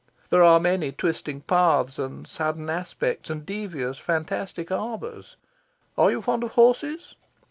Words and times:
There 0.31 0.41
are 0.43 0.59
many 0.59 0.91
twisting 0.91 1.41
paths, 1.41 1.99
and 1.99 2.27
sudden 2.27 2.71
aspects, 2.71 3.29
and 3.29 3.45
devious, 3.45 3.99
fantastic 3.99 4.71
arbours. 4.71 5.35
Are 5.95 6.09
you 6.09 6.23
fond 6.23 6.43
of 6.43 6.53
horses? 6.53 7.13